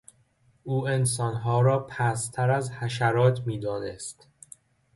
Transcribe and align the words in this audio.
او 0.63 0.87
انسانها 0.87 1.61
را 1.61 1.79
پستتر 1.89 2.51
از 2.51 2.71
حشرات 2.71 3.47
میدانست. 3.47 4.27